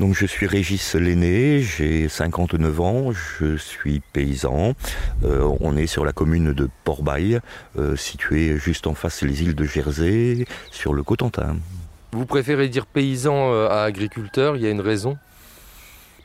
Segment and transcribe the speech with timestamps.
[0.00, 4.72] Donc je suis Régis Lenné, j'ai 59 ans, je suis paysan.
[5.24, 7.40] Euh, on est sur la commune de Port-Bail,
[7.76, 11.58] euh, située juste en face des îles de Jersey, sur le Cotentin.
[12.12, 15.18] Vous préférez dire paysan euh, à agriculteur, il y a une raison?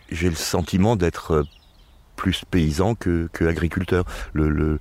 [0.09, 1.44] J'ai le sentiment d'être
[2.15, 4.05] plus paysan que, agriculteur.
[4.33, 4.79] Le,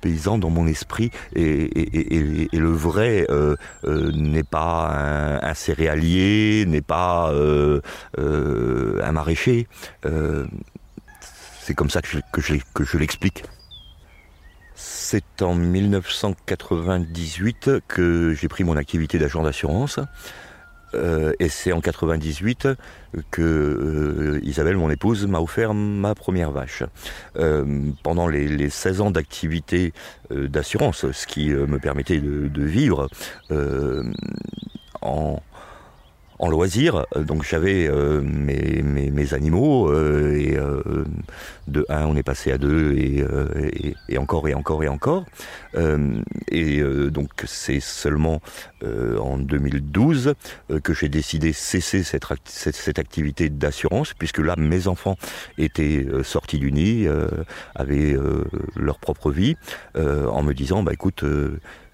[0.00, 7.32] paysan dans mon esprit et, le vrai euh, euh, n'est pas un, céréalier, n'est pas
[7.32, 7.80] euh,
[8.16, 9.66] un maraîcher.
[11.60, 13.44] c'est comme ça que je l'explique.
[14.74, 20.00] C'est en 1998 que j'ai pris mon activité d'agent d'assurance.
[20.94, 22.68] Euh, et c'est en 98
[23.30, 26.82] que euh, Isabelle, mon épouse, m'a offert ma première vache.
[27.36, 29.92] Euh, pendant les, 16 ans d'activité
[30.30, 33.08] d'assurance, ce qui me permettait de vivre
[35.02, 35.40] en
[36.44, 37.06] en loisir.
[37.16, 40.58] Euh, donc j'avais euh, mes, mes, animaux euh, et
[41.66, 43.24] de 1 on est passé à 2 et,
[44.08, 45.24] et, encore et encore et encore.
[46.48, 48.42] et donc c'est seulement
[48.82, 50.34] en 2012
[50.82, 55.16] que j'ai décidé cesser cette, cette, activité d'assurance puisque là mes enfants
[55.56, 57.06] étaient sortis du nid,
[57.74, 58.16] avaient
[58.76, 59.56] leur propre vie,
[59.96, 61.24] en me disant bah écoute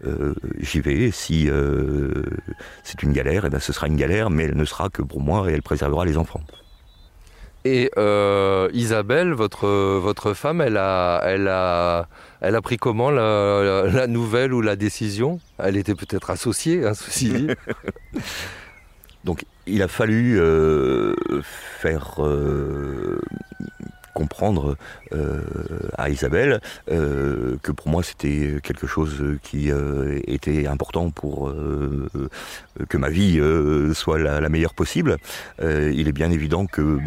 [0.07, 1.11] euh, j'y vais.
[1.11, 2.23] Si euh,
[2.83, 5.03] c'est une galère, et eh ben, ce sera une galère, mais elle ne sera que
[5.03, 6.41] pour moi et elle préservera les enfants.
[7.67, 12.09] Et euh, Isabelle, votre, votre femme, elle a, elle, a,
[12.41, 15.41] elle a pris comment la, nouvelle ou la décision?
[15.59, 17.49] Elle était peut-être associée, hein, ceci dit.
[19.25, 20.41] Donc il a fallu
[21.43, 22.19] faire
[24.15, 24.77] comprendre
[25.13, 25.41] euh,
[25.99, 26.61] à Isabelle
[26.91, 31.53] euh, que pour moi c'était quelque chose qui euh, était important pour
[32.89, 33.41] que ma vie
[33.95, 35.17] soit la, meilleure possible.
[35.61, 36.99] il est bien évident que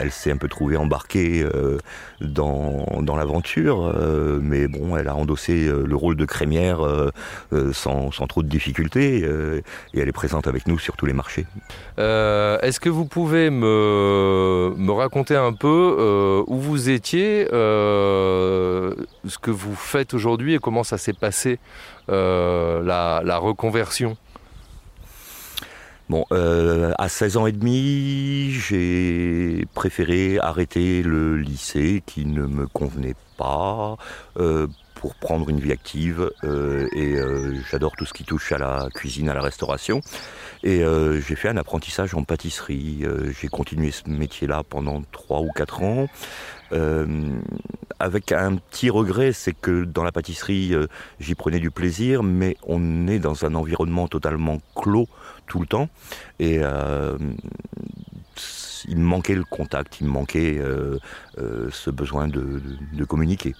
[0.00, 1.44] elle s'est un peu trouvée embarquée
[2.20, 3.94] dans, dans l'aventure,
[4.42, 6.80] mais bon, elle a endossé le rôle de crémière
[7.72, 11.46] sans, sans, trop de difficultés et elle est présente avec nous sur tous les marchés.
[11.98, 18.94] Est-ce que vous pouvez me, me raconter un peu euh, où vous étiez, euh,
[19.26, 21.58] ce que vous faites aujourd'hui et comment ça s'est passé
[22.08, 24.16] euh, la, reconversion?
[26.08, 33.14] Bon, à 16 ans et demi, j'ai préféré arrêter le lycée qui ne me convenait
[33.36, 33.96] pas
[35.00, 37.16] pour prendre une vie active et
[37.70, 40.02] j'adore tout ce qui touche à la cuisine, à la restauration.
[40.62, 43.00] Et euh, j'ai fait un apprentissage en pâtisserie.
[43.02, 46.06] Euh, j'ai continué ce métier-là pendant 3 ou 4 ans.
[46.72, 47.40] Euh,
[47.98, 50.74] avec un petit regret, c'est que dans la pâtisserie,
[51.18, 55.08] j'y prenais du plaisir, mais on est dans un environnement totalement clos
[55.46, 55.88] tout le temps.
[56.38, 56.60] Et
[58.88, 60.62] il me manquait le contact, il me manquait
[61.36, 63.54] ce besoin de communiquer.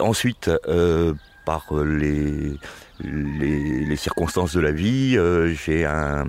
[0.00, 0.50] Ensuite,
[1.44, 2.52] par les,
[3.02, 5.16] les, circonstances de la vie.
[5.16, 6.26] Euh, j'ai un,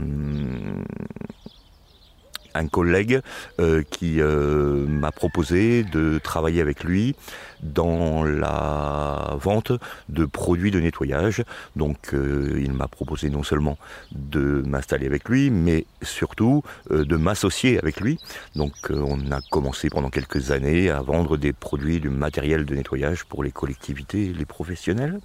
[2.53, 3.21] un collègue
[3.59, 7.15] euh, qui euh, m'a proposé de travailler avec lui
[7.61, 9.71] dans la vente
[10.09, 11.43] de produits de nettoyage.
[11.77, 13.77] Donc il m'a proposé non seulement
[14.11, 18.19] de m'installer avec lui, mais surtout de m'associer avec lui.
[18.57, 23.23] Donc on a commencé pendant quelques années à vendre des produits, du matériel de nettoyage
[23.23, 25.21] pour les collectivités les professionnels.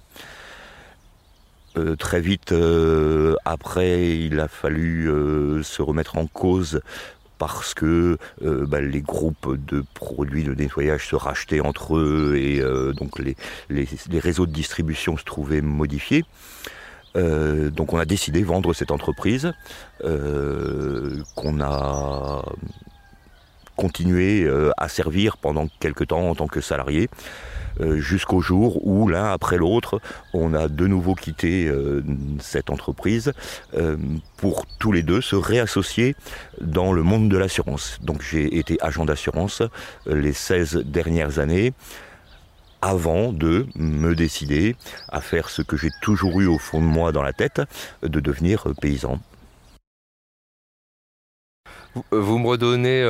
[1.77, 6.81] Euh, très vite euh, après, il a fallu euh, se remettre en cause
[7.39, 12.61] parce que bah, les groupes de produits de nettoyage se rachetaient entre eux et
[12.93, 13.35] donc les,
[14.19, 16.25] réseaux de distribution se trouvaient modifiés.
[17.15, 19.53] donc on a décidé de vendre cette entreprise
[19.99, 22.43] qu'on a
[23.79, 27.09] continué à servir pendant quelques temps en tant que salarié.
[27.81, 30.01] Euh, jusqu'au jour où l'un après l'autre,
[30.33, 32.03] on a de nouveau quitté euh,
[32.39, 33.31] cette entreprise
[33.75, 33.95] euh,
[34.37, 36.15] pour tous les deux se réassocier
[36.59, 37.99] dans le monde de l'assurance.
[38.01, 39.63] Donc j'ai été agent d'assurance
[40.05, 41.73] les 16 dernières années
[42.81, 44.75] avant de me décider
[45.09, 47.61] à faire ce que j'ai toujours eu au fond de moi dans la tête,
[48.03, 49.19] de devenir paysan.
[52.11, 53.01] Vous, me redonnez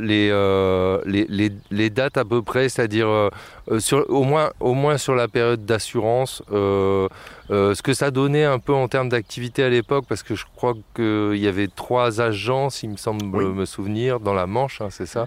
[0.00, 3.30] les, les, les, dates à peu près, c'est-à-dire
[3.68, 8.88] au, moins, au moins sur la période d'assurance, ce que ça donnait un peu en
[8.88, 12.96] termes d'activité à l'époque, parce que je crois qu'il y avait trois agences, il me
[12.96, 15.26] semble me souvenir, dans la Manche, hein, c'est ça.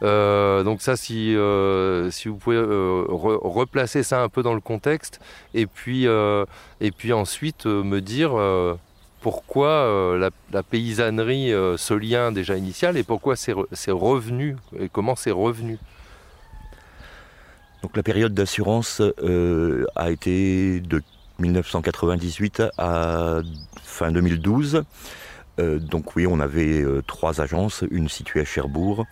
[0.00, 1.36] donc ça, si,
[2.10, 5.20] si vous pouvez replacer ça un peu dans le contexte,
[5.54, 8.32] et puis, et puis ensuite me dire
[9.22, 13.52] pourquoi euh, la, paysannerie, euh, ce lien déjà initial, et pourquoi c'est
[13.90, 15.78] revenu, et comment c'est revenu?
[17.82, 21.02] Donc la période d'assurance euh, a été de
[21.38, 23.40] 1998 à
[23.82, 24.84] fin 2012.
[25.58, 29.06] donc oui, on avait trois agences, une située à Cherbourg,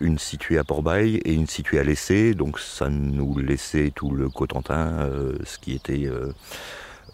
[0.00, 2.34] une située à Port-Bail et une située à Lessé.
[2.34, 5.08] Donc ça nous laissait tout le Cotentin,
[5.44, 6.32] ce qui était euh,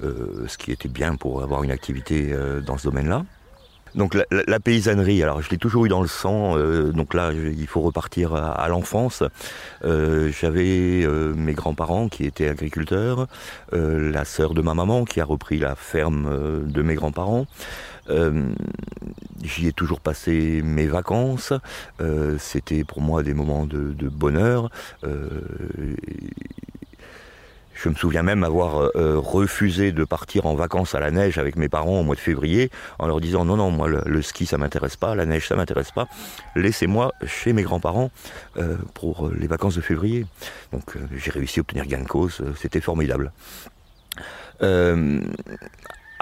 [0.01, 3.25] ce qui était bien pour avoir une activité euh, dans ce domaine-là.
[3.95, 7.67] Donc la, paysannerie, alors je l'ai toujours eu dans le sang, euh, donc là il
[7.67, 9.23] faut repartir à, l'enfance.
[9.83, 11.07] J'avais
[11.37, 13.27] mes grands-parents qui étaient agriculteurs,
[13.71, 17.45] la sœur de ma maman qui a repris la ferme de mes grands-parents.
[19.43, 21.53] J'y ai toujours passé mes vacances.
[22.39, 24.71] C'était pour moi des moments de bonheur.
[27.75, 31.39] Je me souviens même avoir euh, euh, refusé de partir en vacances à la neige
[31.39, 34.47] avec mes parents au mois de février en leur disant non non moi le, ski
[34.47, 36.07] ça m'intéresse pas, la neige ça m'intéresse pas,
[36.55, 38.11] laissez-moi chez mes grands-parents
[38.59, 40.27] euh, pour les vacances de février.
[40.73, 43.33] Donc j'ai réussi à obtenir gain de cause, c'était formidable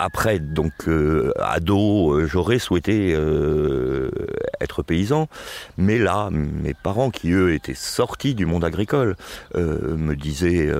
[0.00, 4.10] après, donc euh, ado, euh, j'aurais souhaité euh,
[4.58, 5.28] être paysan,
[5.76, 9.16] mais là, mes parents qui eux étaient sortis du monde agricole
[9.54, 10.70] me disaient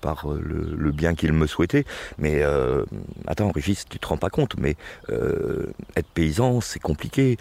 [0.00, 1.84] par le, bien qu'ils me souhaitaient,
[2.18, 2.42] mais
[3.26, 4.76] attends, Régis, tu te rends pas compte, mais
[5.96, 7.36] être paysan, c'est compliqué.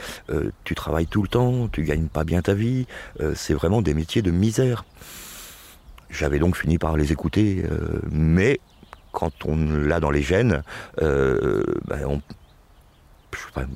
[0.63, 2.85] tu travailles tout le temps, tu gagnes pas bien ta vie,
[3.35, 4.85] c'est vraiment des métiers de misère.
[6.09, 7.63] J'avais donc fini par les écouter,
[8.11, 8.59] mais
[9.17, 10.61] quand on l'a dans les gènes,
[11.01, 12.21] euh, ben,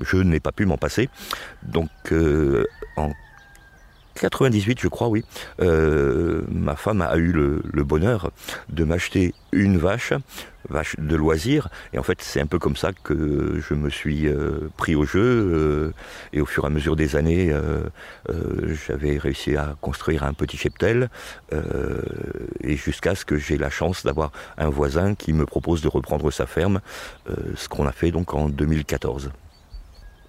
[0.02, 1.10] je n'ai pas pu m'en passer.
[1.64, 2.64] Donc euh,
[4.16, 5.24] 98, je crois, oui,
[5.62, 8.32] euh, ma femme a eu le, bonheur
[8.70, 10.14] de m'acheter une vache,
[10.70, 11.70] vache de loisir.
[11.94, 15.06] Et en fait, c'est un peu comme ça que je me suis euh, pris au
[15.06, 15.22] jeu.
[15.22, 15.94] Euh,
[16.34, 17.54] et au fur et à mesure des années,
[18.88, 21.10] j'avais réussi à construire un petit cheptel.
[22.62, 26.32] et jusqu'à ce que j'ai la chance d'avoir un voisin qui me propose de reprendre
[26.32, 26.82] sa ferme,
[27.56, 29.32] ce qu'on a fait donc en 2014.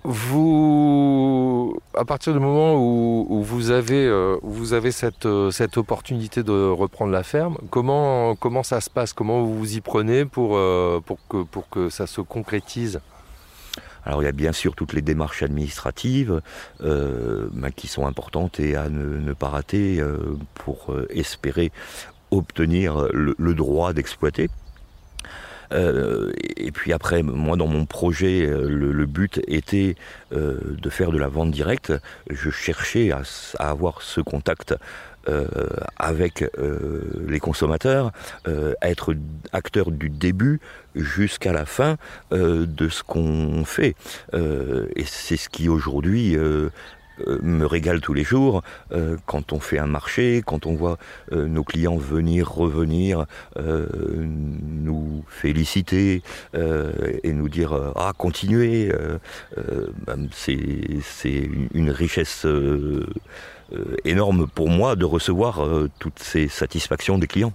[0.04, 6.42] Vous, à partir du moment où, vous avez, euh, vous avez cette, euh, cette, opportunité
[6.42, 9.12] de reprendre la ferme, comment, comment ça se passe?
[9.12, 13.00] Comment vous vous y prenez pour, euh, pour, que, pour que ça se concrétise?
[14.04, 16.42] Alors il y a bien sûr toutes les démarches administratives
[17.76, 20.02] qui sont importantes et à ne, pas rater
[20.54, 21.70] pour espérer
[22.32, 24.50] obtenir le droit d'exploiter.
[25.72, 29.96] Euh, et puis après, moi dans mon projet, euh, le, but était
[30.32, 31.92] euh, de faire de la vente directe.
[32.30, 33.22] Je cherchais à,
[33.58, 34.74] avoir ce contact
[35.98, 36.44] avec
[37.28, 38.10] les consommateurs,
[38.82, 39.14] être
[39.52, 40.58] acteur du début
[40.96, 41.96] jusqu'à la fin
[42.32, 43.94] de ce qu'on fait.
[44.34, 46.36] et c'est ce qui aujourd'hui
[47.42, 50.98] me régale tous les jours euh, quand on fait un marché, quand on voit
[51.32, 53.26] euh, nos clients venir, revenir,
[53.56, 56.22] nous féliciter
[56.54, 58.92] et nous dire ah continuez.
[60.06, 62.46] Ben, c'est une richesse
[64.04, 65.62] énorme pour moi de recevoir
[65.98, 67.52] toutes ces satisfactions des clients.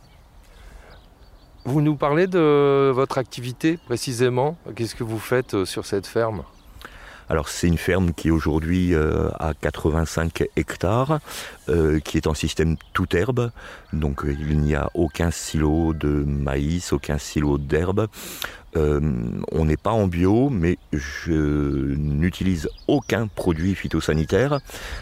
[1.66, 4.58] Vous nous parlez de votre activité précisément?
[4.76, 6.44] Qu'est-ce que vous faites sur cette ferme?
[7.30, 11.20] Alors c'est une ferme qui aujourd'hui euh, a 85 hectares,
[11.70, 13.52] euh, qui est en système toute herbe,
[13.92, 18.08] donc euh, il n'y a aucun silo de maïs, aucun silo d'herbe.
[18.76, 24.60] on n'est pas en bio, mais je n'utilise aucun produit phytosanitaire.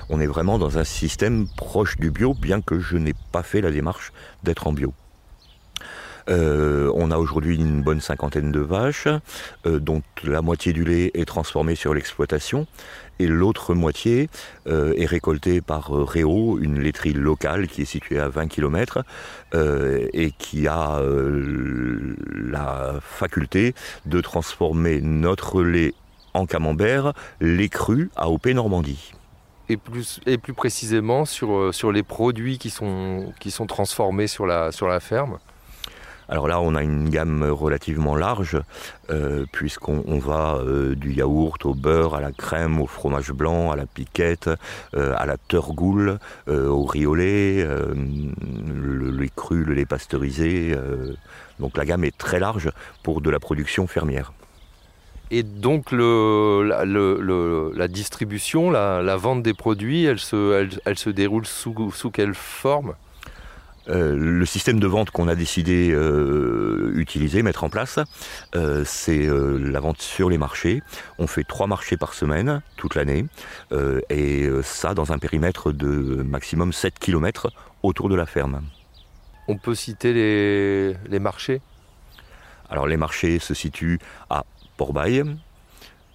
[0.10, 3.60] On est vraiment dans un système proche du bio, bien que je n'ai pas fait
[3.60, 4.14] la démarche
[4.44, 4.94] d'être en bio.
[6.30, 9.08] Euh, on a aujourd'hui une bonne cinquantaine de vaches,
[9.66, 12.66] euh, dont la moitié du lait est transformé sur l'exploitation
[13.20, 14.30] et l'autre moitié
[14.68, 19.04] euh, est récoltée par Réo, une laiterie locale qui est située à 20 km
[19.54, 21.02] et qui a
[22.34, 23.74] la faculté
[24.06, 25.94] de transformer notre lait
[26.34, 29.14] en camembert, lait cru AOP Normandie.
[29.70, 30.20] Et plus,
[30.58, 33.34] précisément sur, les produits qui sont,
[33.68, 35.40] transformés sur la ferme?
[36.28, 38.60] Alors là, on a une gamme relativement large,
[39.12, 43.76] euh, puisqu'on va euh, du yaourt au beurre, à la crème, au fromage blanc, à
[43.76, 44.50] la piquette,
[44.96, 46.18] euh, à la turgoule,
[46.48, 50.76] au lait, le lait cru, le lait pasteurisé.
[51.60, 52.72] donc la gamme est très large
[53.04, 54.34] pour de la production fermière.
[55.32, 56.86] Et donc la,
[57.88, 62.96] distribution, la, vente des produits, elle se, déroule sous quelle forme?
[63.88, 68.00] Euh, le système de vente qu'on a décidé euh, utiliser, mettre en place,
[68.56, 70.82] euh, c'est la vente sur les marchés.
[71.20, 73.26] On fait trois marchés par semaine, toute l'année,
[74.10, 77.52] et ça dans un périmètre de maximum 7 km
[77.84, 78.62] autour de la ferme.
[79.48, 81.62] On peut citer les, les marchés?
[82.70, 84.00] Alors les marchés se situent
[84.30, 84.46] à
[84.78, 85.24] Port-Bail,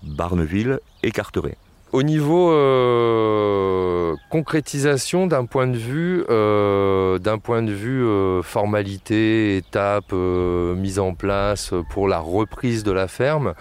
[0.02, 1.56] Barneville et Carteret.
[1.92, 9.56] Au niveau euh, concrétisation d'un point de vue, euh, d'un point de vue euh, formalité,
[9.56, 13.54] étape, mise en place pour la reprise de la ferme,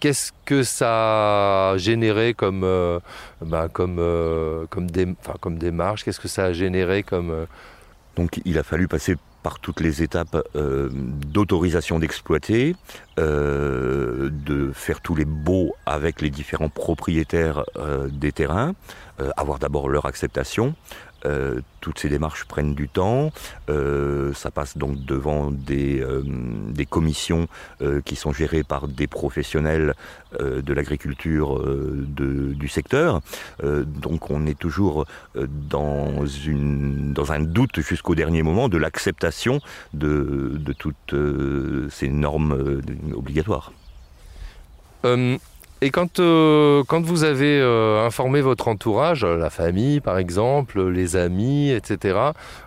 [0.00, 2.66] qu'est-ce que ça a généré comme,
[3.72, 4.88] comme, comme,
[5.40, 6.04] comme démarche?
[6.04, 7.46] Qu'est-ce que ça a généré comme...
[8.16, 12.76] Donc il a fallu passer par toutes les étapes euh, d'autorisation d'exploiter,
[13.18, 18.74] euh, de faire tous les baux avec les différents propriétaires euh, des terrains,
[19.36, 20.74] avoir d'abord leur acceptation,
[21.24, 23.32] euh, toutes ces démarches prennent du temps.
[23.68, 26.22] Euh, ça passe donc devant des, euh,
[26.90, 27.46] commissions
[28.04, 29.94] qui sont gérées par des professionnels
[30.40, 33.20] de l'agriculture du secteur.
[33.62, 36.24] donc on est toujours dans,
[37.32, 39.60] un doute jusqu'au dernier moment de l'acceptation
[39.94, 41.14] de toutes
[41.90, 42.80] ces normes
[43.14, 43.72] obligatoires.
[45.84, 51.16] Et quand, euh, quand vous avez euh, informé votre entourage, la famille par exemple, les
[51.16, 52.18] amis, etc.,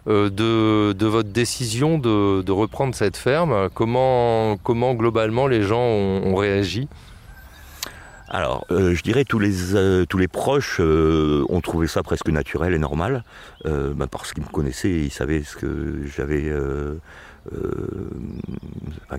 [0.10, 5.80] euh, de, de, votre décision de, de, reprendre cette ferme, comment, comment globalement les gens
[5.80, 6.90] ont, réagi?
[8.28, 9.54] Alors, je dirais tous les
[10.10, 13.24] tous les proches ont trouvé ça presque naturel et normal,
[13.64, 16.52] bah, parce qu'ils me connaissaient, ils savaient ce que j'avais,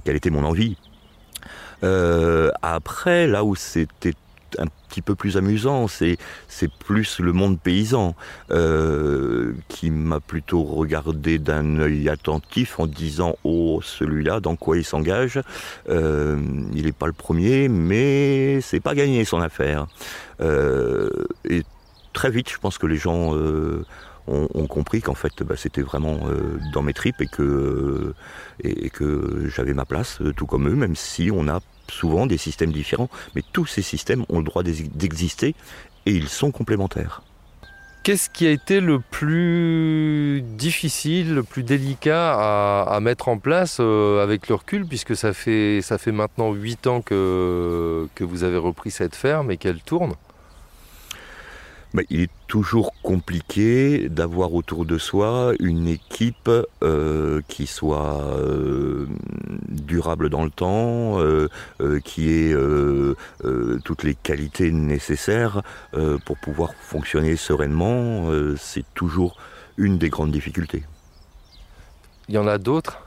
[0.05, 0.77] quelle était mon envie
[1.83, 4.15] euh, après, là où c'était
[4.59, 6.19] un petit peu plus amusant, c'est
[6.79, 8.15] plus le monde paysan
[8.51, 14.85] euh, qui m'a plutôt regardé d'un œil attentif en disant oh celui-là dans quoi il
[14.85, 15.41] s'engage,
[15.91, 16.39] euh,
[16.75, 19.87] il n'est pas le premier, mais c'est pas gagné son affaire.
[20.41, 21.63] et
[22.13, 23.35] très vite, je pense que les gens
[24.27, 26.19] ont, compris qu'en fait bah, c'était vraiment
[26.73, 28.15] dans mes tripes et que,
[29.55, 33.43] j'avais ma place tout comme eux, même si on a souvent des systèmes différents, mais
[33.53, 35.55] tous ces systèmes ont le droit d'exister
[36.07, 37.23] et ils sont complémentaires.
[38.07, 44.23] Qu'est-ce qui a été le plus difficile, le plus délicat à, mettre en place euh,
[44.23, 48.59] avec le recul, puisque ça fait, ça fait maintenant 8 ans que, que vous avez
[48.59, 50.15] repris cette ferme et qu'elle tourne?
[52.11, 56.51] Il est toujours compliqué d'avoir autour de soi une équipe
[56.83, 59.07] euh, qui soit euh,
[59.69, 61.49] durable dans le temps, euh,
[62.05, 62.55] qui ait
[63.85, 65.63] toutes les qualités nécessaires
[66.25, 68.29] pour pouvoir fonctionner sereinement.
[68.57, 69.37] C'est toujours
[69.77, 70.85] une des grandes difficultés.
[72.29, 73.06] Il y en a d'autres?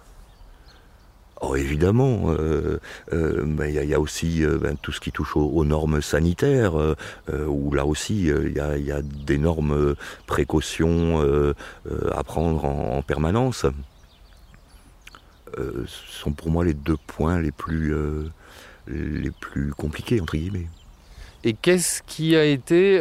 [1.42, 2.80] Oh, évidemment, il euh,
[3.14, 6.74] euh, y, a aussi euh, ben, tout ce qui touche aux, normes sanitaires,
[7.48, 9.96] où là aussi il y a, d'énormes
[10.28, 11.24] précautions
[12.12, 13.66] à prendre en, permanence.
[15.56, 17.94] ce sont pour moi les deux points les plus,
[18.88, 20.68] les plus compliqués, entre guillemets.
[21.46, 23.00] Et qu'est-ce qui a été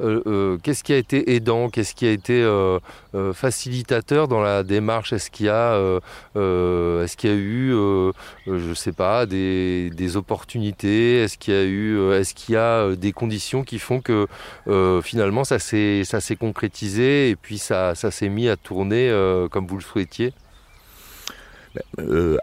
[0.00, 2.78] qu'est-ce qui a été aidant, qu'est-ce qui a été euh,
[3.32, 5.12] facilitateur dans la démarche?
[5.12, 5.76] Est-ce qu'il y a,
[6.34, 7.72] est-ce y a eu,
[8.46, 11.22] je sais pas, des, opportunités?
[11.22, 14.26] Est-ce qu'il y a eu, est-ce y a des conditions qui font que
[15.02, 16.04] finalement ça s'est,
[16.38, 19.10] concrétisé et puis ça, s'est mis à tourner
[19.50, 20.32] comme vous le souhaitiez?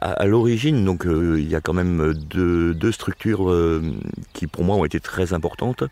[0.01, 3.53] À, l'origine, donc il y a quand même deux structures
[4.33, 5.83] qui pour moi ont été très importantes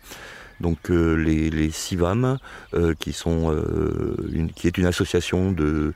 [0.60, 2.38] donc euh, les, les CIVAM,
[2.74, 5.94] euh, qui, sont, euh, une, qui est une association de,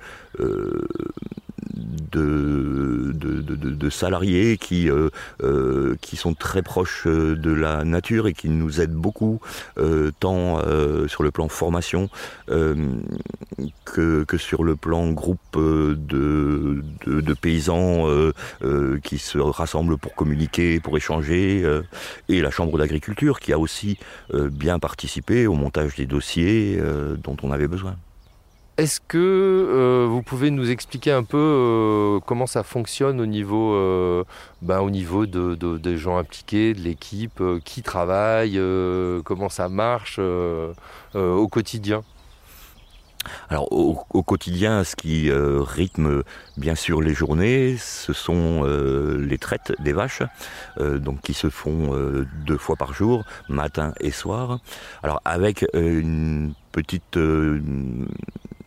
[2.12, 4.88] de, de, salariés qui,
[6.00, 9.40] qui sont très proches de la nature et qui nous aident beaucoup,
[10.20, 10.60] tant
[11.08, 12.08] sur le plan formation
[12.46, 18.06] que, que, sur le plan groupe de, de, paysans
[19.02, 21.64] qui se rassemblent pour communiquer, pour échanger,
[22.28, 23.98] et la Chambre d'agriculture qui a aussi
[24.52, 27.96] bien participer au montage des dossiers euh, dont on avait besoin.
[28.76, 33.74] est-ce que euh, vous pouvez nous expliquer un peu euh, comment ça fonctionne au niveau,
[34.62, 38.60] ben, au niveau de, des gens impliqués, de l'équipe, qui travaille,
[39.24, 40.18] comment ça marche
[41.14, 42.02] au quotidien?
[43.48, 46.22] Alors au, quotidien, ce qui rythme
[46.56, 50.22] bien sûr les journées, ce sont les traites des vaches,
[50.78, 51.94] donc qui se font
[52.46, 54.58] deux fois par jour, matin et soir.
[55.02, 56.52] Alors avec un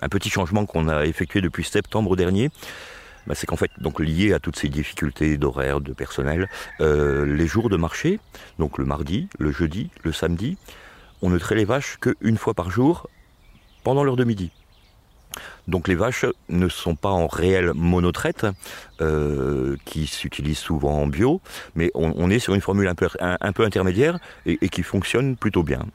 [0.09, 2.51] petit changement qu'on a effectué depuis septembre dernier.
[3.27, 6.47] Bah, c'est qu'en fait, donc lié à toutes ces difficultés d'horaire, de personnel,
[6.79, 8.19] euh, les jours de marché,
[8.59, 10.57] donc le mardi, le jeudi, le samedi,
[11.21, 13.09] on ne traite les vaches qu'une fois par jour
[13.85, 14.49] pendant l'heure de midi.
[15.67, 18.47] Donc les vaches ne sont pas en réelle monotraite,
[18.99, 21.39] euh, qui s'utilise souvent en bio,
[21.75, 25.85] mais on, est sur une formule un peu, intermédiaire et qui fonctionne plutôt bien.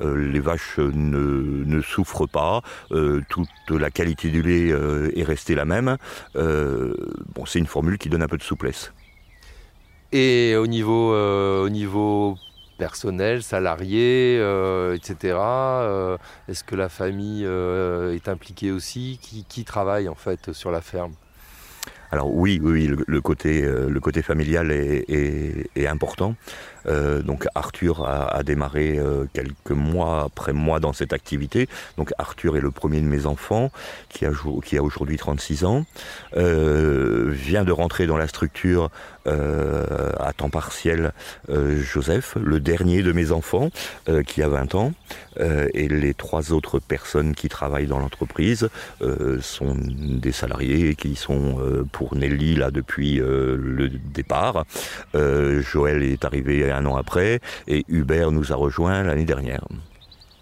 [0.00, 2.62] Euh, les vaches ne, souffrent pas,
[2.92, 5.96] euh, toute la qualité du lait est restée la même.
[6.34, 8.92] bon, c'est une formule qui donne un peu de souplesse.
[10.12, 12.38] Et au niveau, au niveau
[12.78, 14.36] personnel, salarié,
[14.94, 15.38] etc.
[16.48, 19.18] Est-ce que la famille est impliquée aussi?
[19.22, 21.14] Qui, qui, travaille en fait sur la ferme?
[22.10, 26.34] Alors oui, oui, le, côté, le côté familial est important.
[26.86, 31.68] Euh, donc Arthur a, démarré euh, quelques mois après moi dans cette activité.
[31.96, 33.70] Donc Arthur est le premier de mes enfants
[34.08, 34.30] qui a,
[34.64, 35.84] qui a aujourd'hui 36 ans.
[36.36, 38.90] Euh, vient de rentrer dans la structure
[39.26, 41.14] à temps partiel
[41.48, 43.70] Joseph, le dernier de mes enfants
[44.26, 44.92] qui a 20 ans.
[45.40, 48.68] et les trois autres personnes qui travaillent dans l'entreprise
[49.40, 51.56] sont des salariés qui sont
[51.94, 54.64] pour Nelly là depuis le départ.
[55.14, 59.64] Joël est arrivé un an après, et Hubert nous a rejoint l'année dernière.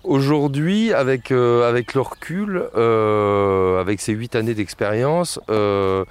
[0.04, 6.04] Aujourd'hui, avec, euh, avec le recul, euh, avec ces huit années d'expérience, euh,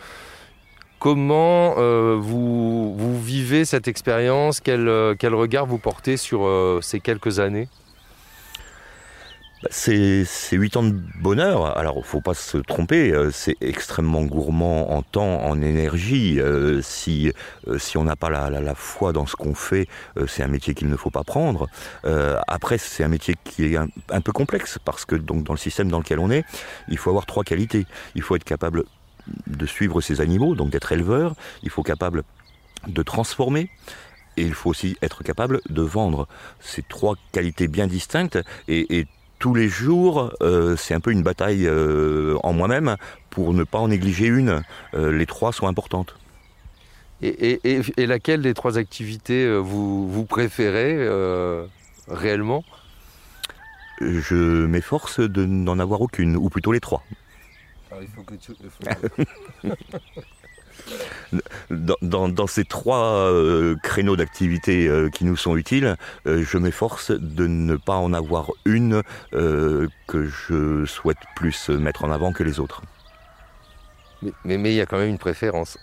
[0.99, 1.75] comment
[2.15, 4.61] vous, vivez cette expérience?
[4.61, 6.47] Quel, regard vous portez sur
[6.81, 7.67] ces quelques années?
[9.69, 11.77] C'est huit ans de bonheur.
[11.77, 13.11] Alors, il faut pas se tromper.
[13.11, 16.39] Euh, c'est extrêmement gourmand en temps, en énergie.
[16.39, 17.31] Euh, si
[17.67, 19.87] euh, si on n'a pas la, la, foi dans ce qu'on fait,
[20.27, 21.67] c'est un métier qu'il ne faut pas prendre.
[22.47, 25.89] après, c'est un métier qui est un, peu complexe parce que donc dans le système
[25.89, 26.45] dans lequel on est,
[26.87, 27.85] il faut avoir trois qualités.
[28.15, 28.83] Il faut être capable
[29.47, 31.35] de suivre ses animaux, donc d'être éleveur.
[31.63, 32.23] Il faut être capable
[32.87, 33.69] de transformer
[34.37, 36.27] et il faut aussi être capable de vendre.
[36.59, 39.07] Ces trois qualités bien distinctes et, et
[39.41, 42.95] tous les jours, euh, c'est un peu une bataille euh, en moi-même
[43.31, 44.61] pour ne pas en négliger une.
[44.93, 46.15] Euh, les trois sont importantes.
[47.23, 47.59] Et,
[47.97, 51.07] laquelle des trois activités vous, vous préférez
[52.07, 52.63] réellement?
[53.99, 57.03] Je m'efforce de n'en avoir aucune, ou plutôt les trois.
[57.99, 58.53] il faut que tu...
[61.69, 65.95] dans, ces trois euh, créneaux d'activité euh, qui nous sont utiles,
[66.27, 72.11] euh, je m'efforce de ne pas en avoir une que je souhaite plus mettre en
[72.11, 72.81] avant que les autres.
[74.43, 75.77] Mais il y a quand même une préférence.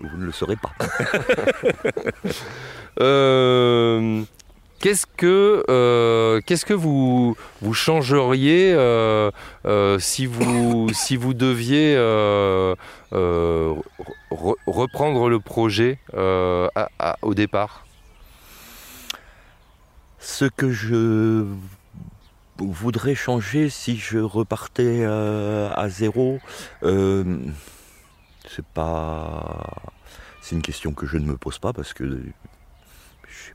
[0.00, 0.72] Vous ne le saurez pas.
[4.80, 9.32] Qu'est-ce que, euh, qu'est-ce que vous, vous changeriez euh,
[9.66, 11.96] euh, si, vous, si vous deviez
[14.30, 17.86] reprendre le projet au départ?
[20.20, 21.44] Ce que je
[22.58, 26.38] voudrais changer si je repartais à zéro,
[26.82, 29.74] c'est pas.
[30.40, 32.22] C'est une question que je ne me pose pas parce que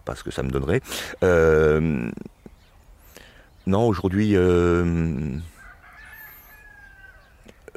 [0.04, 0.82] pas ce que ça me donnerait.
[1.24, 2.10] Euh,
[3.66, 5.38] non, aujourd'hui, euh,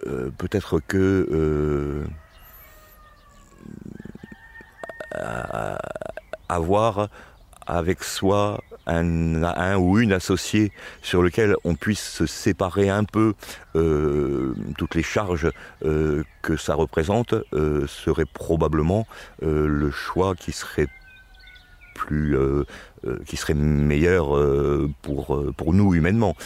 [0.06, 2.04] euh, peut-être que
[6.48, 7.08] avoir
[7.66, 10.70] avec soi un, ou une associée
[11.02, 13.34] sur lequel on puisse se séparer un peu
[14.78, 17.34] toutes les charges que ça représente
[17.88, 19.06] serait probablement
[19.40, 20.88] le choix qui serait
[21.96, 22.64] plus euh,
[23.06, 26.36] euh, qui serait meilleur euh, pour pour nous humainement.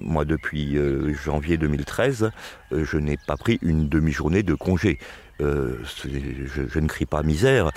[0.00, 0.78] moi, depuis
[1.24, 2.30] janvier 2013,
[2.70, 4.98] je n'ai pas pris une demi-journée de congé.
[5.40, 7.70] Je, ne crie pas misère,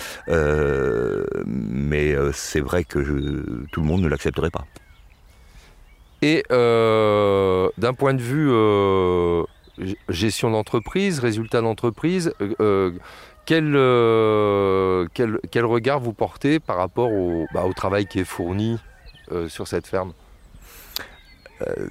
[1.48, 3.00] mais c'est vrai que
[3.72, 4.66] tout le monde ne l'accepterait pas.
[6.22, 8.52] Et d'un point de vue
[10.10, 12.34] gestion d'entreprise, résultat d'entreprise,
[13.52, 18.80] euh, quel, quel, regard vous portez par rapport au, bah, au travail qui est fourni
[19.32, 20.14] euh, sur cette ferme?
[21.62, 21.88] Euh,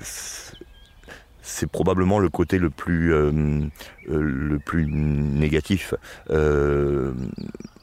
[1.42, 5.94] c'est probablement le côté le plus, le plus négatif.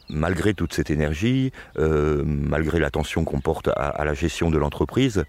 [0.09, 5.25] Malgré toute cette énergie, malgré l'attention qu'on porte à, la gestion de l'entreprise,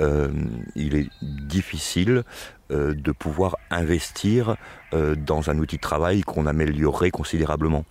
[0.00, 2.24] il est difficile
[2.70, 4.56] euh, de pouvoir investir
[4.92, 7.84] dans un outil de travail qu'on améliorerait considérablement.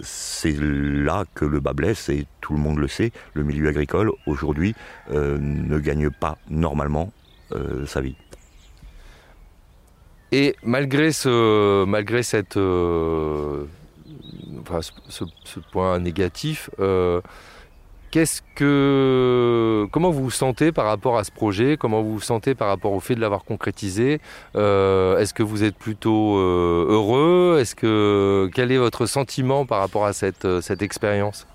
[0.00, 4.10] C'est là que le bas blesse et tout le monde le sait, le milieu agricole
[4.26, 4.74] aujourd'hui
[5.10, 7.12] ne gagne pas normalement
[7.84, 8.16] sa vie.
[10.32, 13.66] Et malgré, ce, malgré cette, ce,
[15.72, 16.70] point négatif.
[18.62, 21.76] Euh, comment vous vous sentez par rapport à ce projet?
[21.76, 24.20] Comment vous vous sentez par rapport au fait de l'avoir concrétisé?
[24.54, 27.58] Euh, Est-ce que vous êtes plutôt euh, heureux?
[27.60, 31.46] Est-ce que quel est votre sentiment par rapport à cette, cette expérience?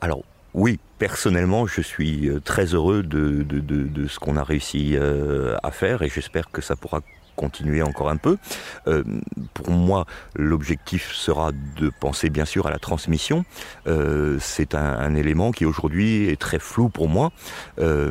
[0.00, 0.22] Alors
[0.54, 6.02] oui, personnellement, je suis très heureux de, de, de ce qu'on a réussi à faire
[6.02, 7.00] et j'espère que ça pourra
[7.36, 8.38] continuer encore un peu.
[8.88, 9.04] Euh,
[9.54, 13.44] pour moi, l'objectif sera de penser bien sûr à la transmission.
[13.86, 17.30] Euh, c'est un, élément qui aujourd'hui est très flou pour moi.
[17.78, 18.10] Euh,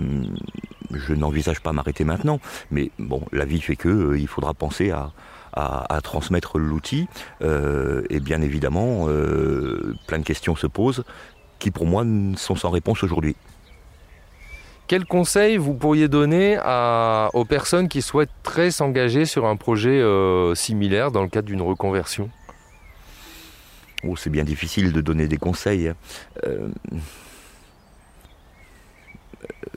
[0.91, 2.39] je n'envisage pas m'arrêter maintenant,
[2.71, 5.11] mais bon, la vie fait que il faudra penser à,
[5.53, 7.07] à, transmettre l'outil.
[7.41, 9.07] et bien évidemment,
[10.07, 11.03] plein de questions se posent
[11.59, 12.03] qui pour moi
[12.35, 13.35] sont sans réponse aujourd'hui.
[14.87, 16.57] Quel conseil vous pourriez donner
[17.33, 22.29] aux personnes qui souhaiteraient s'engager sur un projet euh, similaire dans le cadre d'une reconversion?
[24.03, 25.91] Oh, C'est bien difficile de donner des conseils.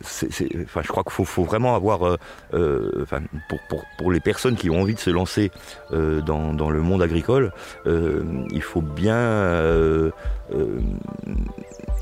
[0.03, 2.17] Enfin, je crois qu'il faut, vraiment avoir, euh,
[2.55, 3.05] euh,
[3.99, 5.51] pour, les personnes qui ont envie de se lancer
[5.93, 7.53] euh, dans, le monde agricole,
[7.87, 10.11] il faut bien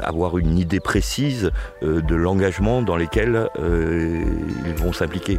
[0.00, 1.50] avoir une idée précise
[1.82, 5.38] de l'engagement dans lequel ils vont s'impliquer.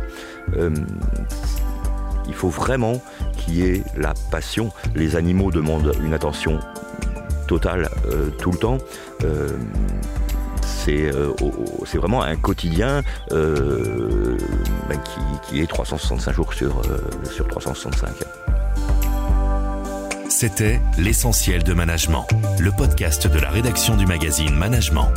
[2.28, 3.02] il faut vraiment
[3.38, 4.72] qu'il y ait la passion.
[4.96, 6.60] Les animaux demandent une attention
[7.48, 7.90] totale
[8.40, 8.78] tout le temps
[11.86, 14.38] c'est vraiment un quotidien euh,
[14.88, 14.98] ben,
[15.50, 18.10] qui, est 365 jours sur, euh, sur 365.
[20.30, 22.26] C'était L'essentiel de management,
[22.60, 25.12] le podcast de la rédaction du magazine Management.